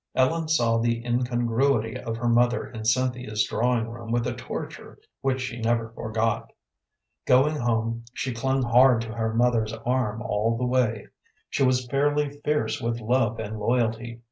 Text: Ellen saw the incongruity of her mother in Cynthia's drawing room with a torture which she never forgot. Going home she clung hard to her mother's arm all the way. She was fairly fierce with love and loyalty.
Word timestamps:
Ellen 0.15 0.47
saw 0.47 0.79
the 0.79 1.05
incongruity 1.05 1.95
of 1.95 2.17
her 2.17 2.27
mother 2.27 2.67
in 2.67 2.85
Cynthia's 2.85 3.43
drawing 3.43 3.87
room 3.87 4.11
with 4.11 4.25
a 4.25 4.33
torture 4.33 4.97
which 5.21 5.41
she 5.41 5.59
never 5.61 5.89
forgot. 5.89 6.51
Going 7.27 7.55
home 7.57 8.05
she 8.11 8.33
clung 8.33 8.63
hard 8.63 9.01
to 9.03 9.13
her 9.13 9.31
mother's 9.35 9.73
arm 9.85 10.23
all 10.23 10.57
the 10.57 10.65
way. 10.65 11.09
She 11.51 11.61
was 11.63 11.85
fairly 11.85 12.41
fierce 12.43 12.81
with 12.81 12.99
love 12.99 13.37
and 13.37 13.59
loyalty. 13.59 14.19